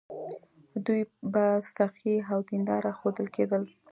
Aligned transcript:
دوی 0.85 1.01
به 1.31 1.45
سخي 1.75 2.15
او 2.31 2.39
دینداره 2.49 2.91
ښودل 2.99 3.27
کېدل. 3.35 3.63